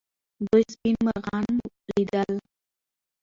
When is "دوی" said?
0.45-0.63